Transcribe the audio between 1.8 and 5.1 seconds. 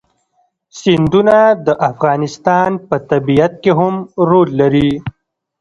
افغانستان په طبیعت کې مهم رول لري.